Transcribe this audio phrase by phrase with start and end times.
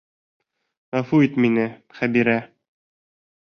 [0.97, 1.67] Ғәфү ит мине,
[2.01, 2.37] Хәбирә.